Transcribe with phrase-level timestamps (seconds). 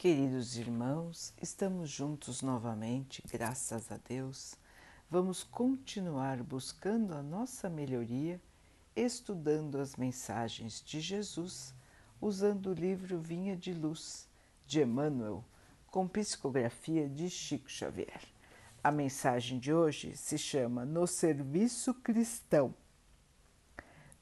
[0.00, 4.54] Queridos irmãos, estamos juntos novamente, graças a Deus.
[5.10, 8.40] Vamos continuar buscando a nossa melhoria,
[8.96, 11.74] estudando as mensagens de Jesus,
[12.18, 14.26] usando o livro Vinha de Luz,
[14.66, 15.44] de Emmanuel,
[15.88, 18.22] com psicografia de Chico Xavier.
[18.82, 22.74] A mensagem de hoje se chama No Serviço Cristão.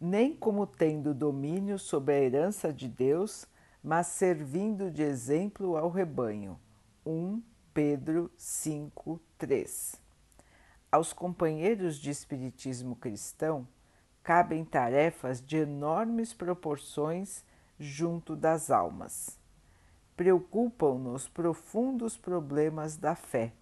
[0.01, 3.47] Nem como tendo domínio sobre a herança de Deus
[3.83, 6.59] mas servindo de exemplo ao rebanho.
[7.07, 7.43] 1
[7.73, 10.01] Pedro 5, 3.
[10.91, 13.67] Aos companheiros de Espiritismo cristão
[14.23, 17.45] cabem tarefas de enormes proporções
[17.79, 19.39] junto das almas.
[20.17, 23.53] Preocupam-nos profundos problemas da fé,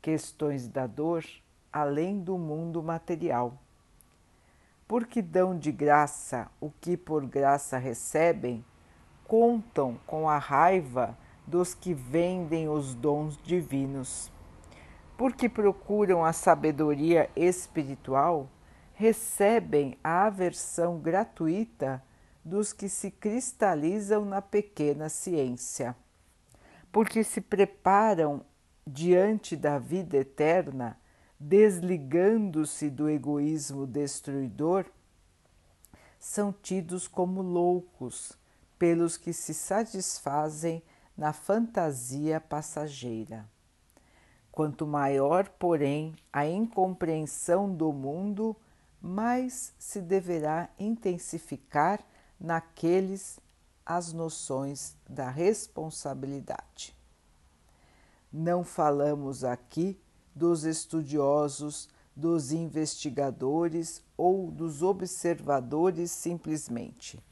[0.00, 1.24] questões da dor
[1.72, 3.58] além do mundo material.
[4.86, 8.64] Porque dão de graça o que por graça recebem,
[9.28, 14.32] contam com a raiva dos que vendem os dons divinos.
[15.18, 18.48] Porque procuram a sabedoria espiritual,
[18.94, 22.02] recebem a aversão gratuita
[22.42, 25.94] dos que se cristalizam na pequena ciência.
[26.90, 28.42] Porque se preparam
[28.86, 30.98] diante da vida eterna,
[31.38, 34.86] desligando-se do egoísmo destruidor,
[36.18, 38.37] são tidos como loucos
[38.78, 40.82] pelos que se satisfazem
[41.16, 43.48] na fantasia passageira.
[44.52, 48.56] Quanto maior, porém, a incompreensão do mundo,
[49.00, 52.00] mais se deverá intensificar
[52.38, 53.38] naqueles
[53.84, 56.96] as noções da responsabilidade.
[58.32, 59.98] Não falamos aqui
[60.34, 67.22] dos estudiosos, dos investigadores ou dos observadores simplesmente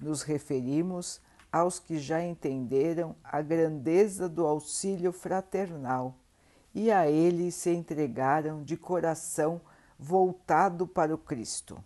[0.00, 1.20] nos referimos
[1.52, 6.16] aos que já entenderam a grandeza do auxílio fraternal
[6.74, 9.60] e a ele se entregaram de coração
[9.98, 11.82] voltado para o Cristo.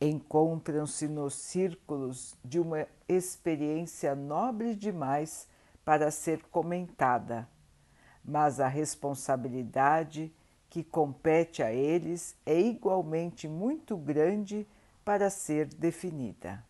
[0.00, 5.46] Encontram-se nos círculos de uma experiência nobre demais
[5.84, 7.48] para ser comentada,
[8.24, 10.34] mas a responsabilidade
[10.68, 14.66] que compete a eles é igualmente muito grande
[15.04, 16.64] para ser definida.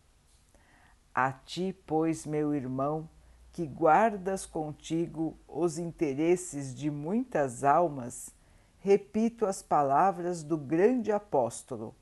[1.15, 3.07] A ti, pois, meu irmão,
[3.51, 8.33] que guardas contigo os interesses de muitas almas,
[8.79, 11.95] repito as palavras do grande apóstolo,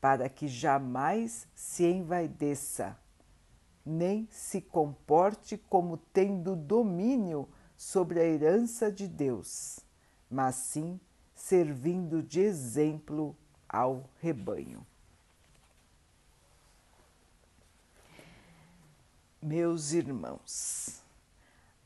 [0.00, 2.96] para que jamais se envaideça,
[3.84, 9.80] nem se comporte como tendo domínio sobre a herança de Deus,
[10.30, 11.00] mas sim
[11.34, 13.36] servindo de exemplo
[13.68, 14.86] ao rebanho.
[19.48, 21.02] Meus irmãos,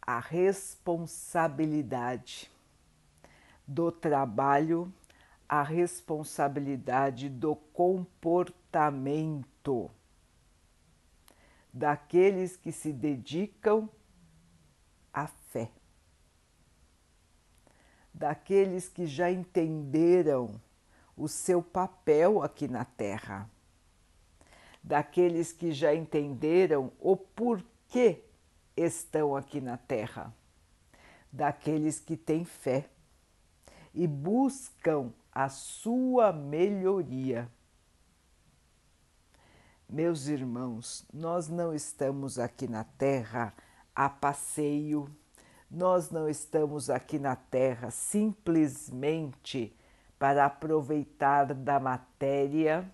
[0.01, 2.51] a responsabilidade
[3.65, 4.93] do trabalho,
[5.49, 9.89] a responsabilidade do comportamento
[11.73, 13.89] daqueles que se dedicam
[15.13, 15.71] à fé,
[18.13, 20.61] daqueles que já entenderam
[21.17, 23.49] o seu papel aqui na Terra
[24.83, 28.23] daqueles que já entenderam o porquê
[28.77, 30.35] estão aqui na Terra,
[31.31, 32.89] daqueles que têm fé
[33.95, 37.49] e buscam a sua melhoria.
[39.89, 43.55] Meus irmãos, nós não estamos aqui na Terra
[43.95, 45.09] a passeio,
[45.71, 49.77] nós não estamos aqui na Terra simplesmente
[50.19, 52.91] para aproveitar da matéria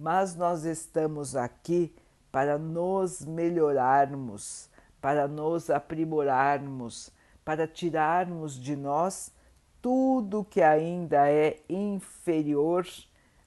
[0.00, 1.94] mas nós estamos aqui
[2.32, 7.10] para nos melhorarmos, para nos aprimorarmos,
[7.44, 9.30] para tirarmos de nós
[9.82, 12.86] tudo que ainda é inferior,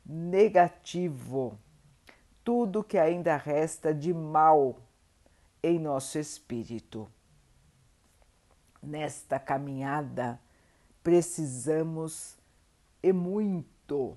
[0.06, 1.58] negativo,
[2.44, 4.78] tudo que ainda resta de mal
[5.63, 7.10] em nosso espírito.
[8.80, 10.39] Nesta caminhada,
[11.01, 12.38] precisamos
[13.01, 14.16] e muito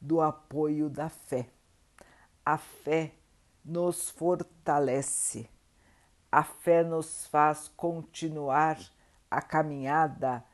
[0.00, 1.48] do apoio da fé
[2.44, 3.12] a fé
[3.64, 5.48] nos fortalece,
[6.30, 8.78] a fé nos faz continuar
[9.30, 10.44] a caminhada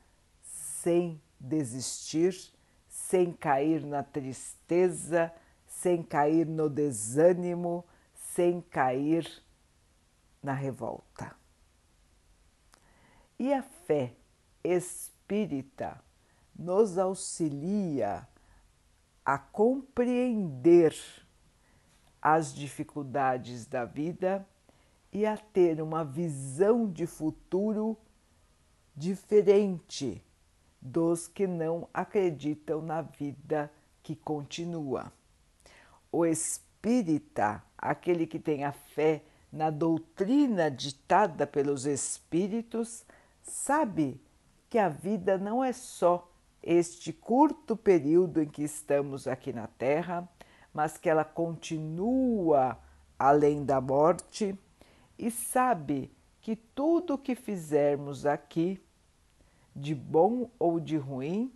[0.42, 2.34] sem desistir,
[2.88, 5.32] sem cair na tristeza,
[5.66, 7.84] sem cair no desânimo,
[8.14, 9.42] sem cair
[10.42, 11.34] na revolta.
[13.38, 14.14] E a fé
[14.62, 16.00] espírita
[16.54, 18.28] nos auxilia
[19.24, 20.94] a compreender
[22.20, 24.46] as dificuldades da vida
[25.12, 27.96] e a ter uma visão de futuro
[28.94, 30.22] diferente
[30.80, 33.70] dos que não acreditam na vida
[34.02, 35.12] que continua.
[36.10, 43.04] O espírita, aquele que tem a fé na doutrina ditada pelos espíritos,
[43.42, 44.20] sabe
[44.68, 46.30] que a vida não é só
[46.62, 50.28] este curto período em que estamos aqui na Terra,
[50.72, 52.78] mas que ela continua
[53.18, 54.58] além da morte
[55.18, 58.82] e sabe que tudo o que fizermos aqui,
[59.76, 61.52] de bom ou de ruim,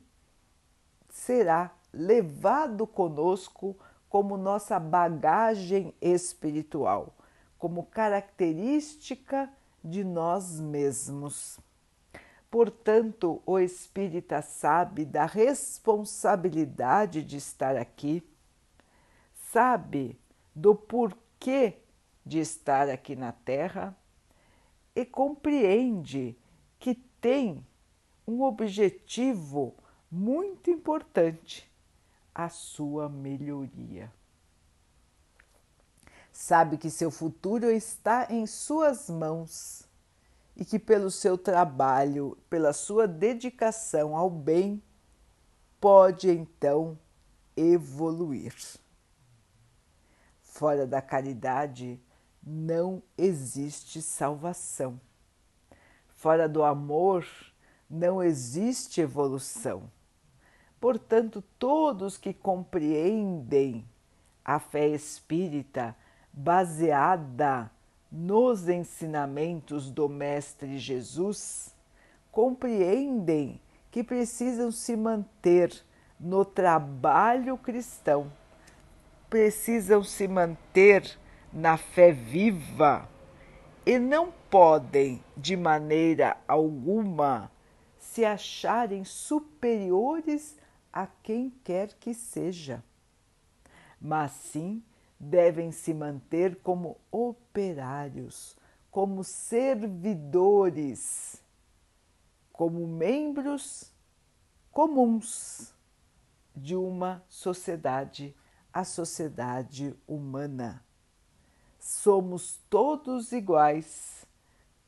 [1.08, 3.76] será levado conosco
[4.08, 7.14] como nossa bagagem espiritual,
[7.58, 9.50] como característica
[9.82, 11.58] de nós mesmos.
[12.50, 18.22] Portanto, o espírita sabe da responsabilidade de estar aqui,
[19.54, 20.18] sabe
[20.52, 21.78] do porquê
[22.26, 23.96] de estar aqui na Terra
[24.96, 26.36] e compreende
[26.76, 27.64] que tem
[28.26, 29.72] um objetivo
[30.10, 31.70] muito importante:
[32.34, 34.12] a sua melhoria.
[36.32, 39.88] Sabe que seu futuro está em suas mãos
[40.56, 44.82] e que, pelo seu trabalho, pela sua dedicação ao bem,
[45.80, 46.98] pode então
[47.56, 48.52] evoluir.
[50.54, 52.00] Fora da caridade,
[52.40, 55.00] não existe salvação.
[56.14, 57.26] Fora do amor
[57.90, 59.90] não existe evolução.
[60.80, 63.84] Portanto, todos que compreendem
[64.44, 65.96] a fé espírita
[66.32, 67.68] baseada
[68.12, 71.74] nos ensinamentos do Mestre Jesus
[72.30, 73.60] compreendem
[73.90, 75.84] que precisam se manter
[76.20, 78.30] no trabalho cristão,
[79.34, 81.18] precisam se manter
[81.52, 83.08] na fé viva
[83.84, 87.50] e não podem, de maneira alguma,
[87.98, 90.56] se acharem superiores
[90.92, 92.80] a quem quer que seja,
[94.00, 94.80] mas sim
[95.18, 98.56] devem se manter como operários,
[98.88, 100.62] como servidores,
[102.52, 103.92] como membros
[104.70, 105.74] comuns
[106.54, 108.32] de uma sociedade,
[108.74, 110.84] a sociedade humana
[111.78, 114.26] somos todos iguais,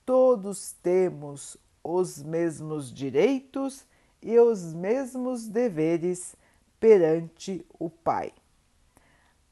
[0.05, 3.87] todos temos os mesmos direitos
[4.21, 6.35] e os mesmos deveres
[6.81, 8.33] perante o Pai.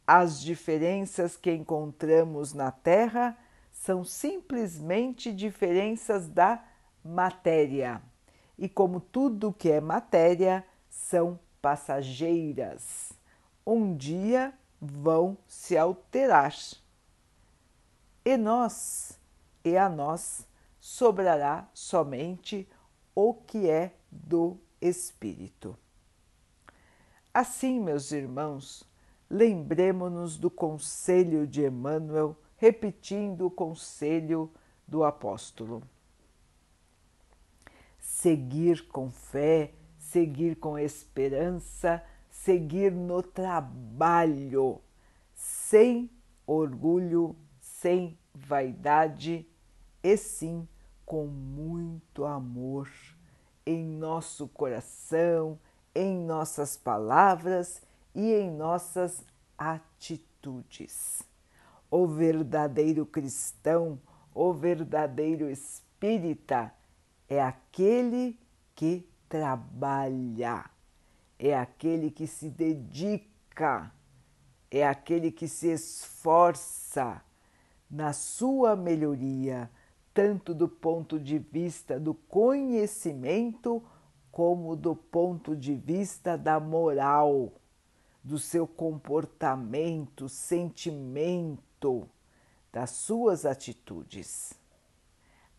[0.06, 3.38] As diferenças que encontramos na Terra
[3.70, 6.64] são simplesmente diferenças da
[7.04, 8.02] matéria,
[8.58, 13.12] e como tudo que é matéria, são passageiras.
[13.66, 16.54] Um dia vão se alterar
[18.24, 19.20] e nós,
[19.62, 20.48] e a nós
[20.80, 22.66] sobrará somente
[23.14, 25.76] o que é do Espírito.
[27.32, 28.88] Assim, meus irmãos,
[29.28, 34.50] lembremos-nos do conselho de Emmanuel, repetindo o conselho
[34.86, 35.82] do apóstolo.
[37.98, 42.02] Seguir com fé, seguir com esperança,
[42.44, 44.80] seguir no trabalho,
[45.34, 46.10] sem
[46.46, 49.48] orgulho sem vaidade
[50.02, 50.68] e sim
[51.06, 52.90] com muito amor
[53.64, 55.58] em nosso coração,
[55.94, 57.80] em nossas palavras
[58.14, 59.24] e em nossas
[59.56, 61.22] atitudes.
[61.90, 63.98] O verdadeiro cristão,
[64.34, 66.74] o verdadeiro espírita
[67.26, 68.38] é aquele
[68.74, 70.73] que trabalha,
[71.46, 73.92] é aquele que se dedica,
[74.70, 77.22] é aquele que se esforça
[77.90, 79.70] na sua melhoria,
[80.14, 83.82] tanto do ponto de vista do conhecimento
[84.32, 87.52] como do ponto de vista da moral,
[88.22, 92.08] do seu comportamento, sentimento,
[92.72, 94.54] das suas atitudes.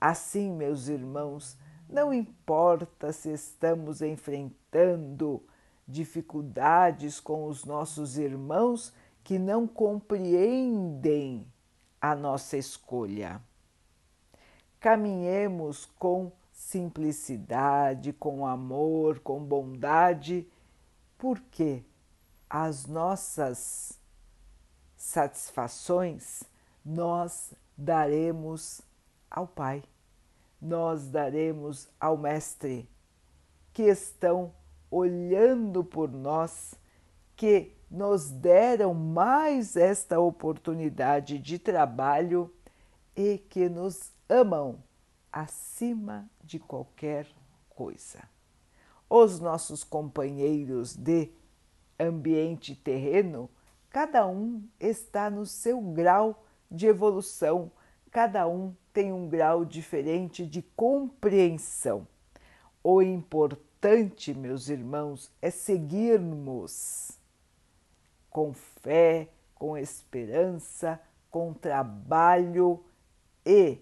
[0.01, 1.56] Assim, meus irmãos,
[1.88, 5.44] não importa se estamos enfrentando
[5.88, 11.46] dificuldades com os nossos irmãos que não compreendem
[12.00, 13.42] a nossa escolha.
[14.80, 20.48] Caminhemos com simplicidade, com amor, com bondade,
[21.18, 21.84] porque
[22.50, 24.00] as nossas
[24.96, 26.44] satisfações
[26.84, 28.82] nós daremos
[29.30, 29.84] ao Pai,
[30.62, 32.88] nós daremos ao Mestre,
[33.74, 34.54] que estão
[34.96, 36.74] olhando por nós,
[37.36, 42.50] que nos deram mais esta oportunidade de trabalho
[43.14, 44.82] e que nos amam
[45.30, 47.28] acima de qualquer
[47.68, 48.24] coisa.
[49.10, 51.30] Os nossos companheiros de
[52.00, 53.50] ambiente terreno,
[53.90, 57.70] cada um está no seu grau de evolução,
[58.10, 62.08] cada um tem um grau diferente de compreensão.
[62.82, 63.02] O
[63.86, 67.12] importante, meus irmãos, é seguirmos
[68.32, 71.00] com fé, com esperança,
[71.30, 72.84] com trabalho
[73.46, 73.77] e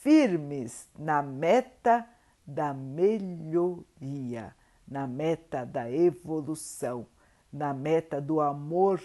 [0.00, 2.08] firmes na meta
[2.46, 4.54] da melhoria,
[4.88, 7.06] na meta da evolução,
[7.52, 9.02] na meta do amor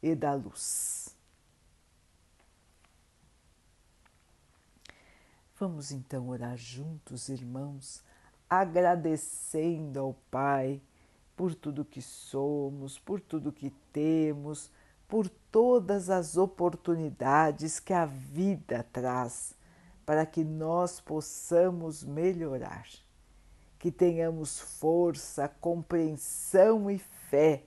[0.00, 1.16] e da luz.
[5.58, 8.02] Vamos então orar juntos, irmãos,
[8.60, 10.82] agradecendo ao Pai
[11.34, 14.70] por tudo que somos, por tudo que temos,
[15.08, 19.54] por todas as oportunidades que a vida traz
[20.04, 22.86] para que nós possamos melhorar,
[23.78, 27.64] que tenhamos força, compreensão e fé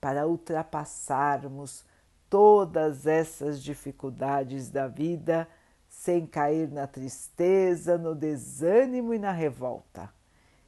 [0.00, 1.84] para ultrapassarmos
[2.28, 5.48] todas essas dificuldades da vida
[5.88, 10.15] sem cair na tristeza, no desânimo e na revolta.